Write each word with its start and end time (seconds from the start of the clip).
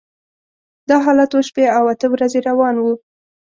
دا 0.89 0.97
حالت 1.05 1.31
اوه 1.33 1.45
شپې 1.47 1.65
او 1.77 1.83
اته 1.93 2.07
ورځې 2.13 2.39
روان 2.49 2.75
و. 2.79 2.85